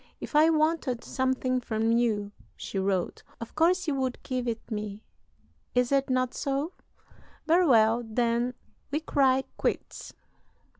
[0.19, 5.03] "If I wanted something from you," she wrote, "of course you would give it me
[5.75, 6.73] is it not so?
[7.45, 8.55] Very well, then,
[8.89, 10.11] we cry quits.